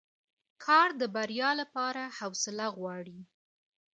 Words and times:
کار 0.65 0.89
د 1.01 1.03
بریا 1.15 1.49
لپاره 1.61 2.03
حوصله 2.17 2.65
غواړي 2.77 3.19